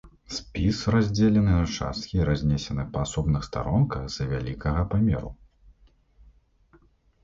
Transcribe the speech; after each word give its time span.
Спіс 0.35 0.79
раздзелены 0.95 1.53
на 1.57 1.59
часткі 1.77 2.15
і 2.21 2.25
разнесены 2.31 2.87
па 2.97 3.05
асобных 3.11 3.41
старонках 3.51 4.01
з-за 4.11 4.29
вялікага 4.35 4.81
памеру. 4.93 5.37